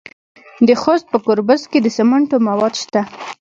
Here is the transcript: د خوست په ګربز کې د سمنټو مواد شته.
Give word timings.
د 0.67 0.69
خوست 0.81 1.05
په 1.13 1.17
ګربز 1.25 1.61
کې 1.71 1.79
د 1.81 1.87
سمنټو 1.97 2.37
مواد 2.47 2.73
شته. 2.81 3.01